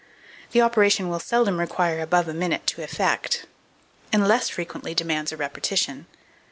[0.51, 3.45] The operation will seldom require above a minute to effect,
[4.11, 6.07] and less frequently demands a repetition.